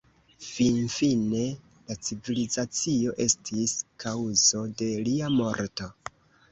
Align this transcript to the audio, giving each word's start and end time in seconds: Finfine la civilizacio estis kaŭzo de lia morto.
Finfine 0.43 1.41
la 1.91 1.97
civilizacio 2.07 3.15
estis 3.29 3.77
kaŭzo 4.07 4.67
de 4.83 4.93
lia 5.09 5.35
morto. 5.41 5.97